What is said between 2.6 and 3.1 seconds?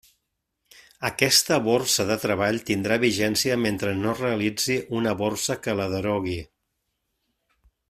tindrà